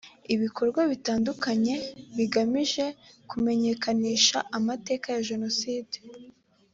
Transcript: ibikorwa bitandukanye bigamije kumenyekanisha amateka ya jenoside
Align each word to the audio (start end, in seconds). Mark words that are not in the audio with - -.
ibikorwa 0.33 0.81
bitandukanye 0.91 1.75
bigamije 2.15 2.85
kumenyekanisha 3.29 4.37
amateka 4.57 5.05
ya 5.15 5.21
jenoside 5.29 5.97